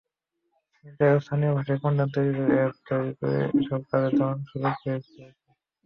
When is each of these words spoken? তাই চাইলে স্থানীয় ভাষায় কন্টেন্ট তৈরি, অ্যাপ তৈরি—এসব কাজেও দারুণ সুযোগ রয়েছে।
তাই 0.75 0.91
চাইলে 0.99 1.19
স্থানীয় 1.19 1.51
ভাষায় 1.57 1.79
কন্টেন্ট 1.83 2.11
তৈরি, 2.15 2.43
অ্যাপ 2.51 2.73
তৈরি—এসব 2.87 3.81
কাজেও 3.89 4.11
দারুণ 4.17 4.39
সুযোগ 4.49 4.75
রয়েছে। 4.81 5.21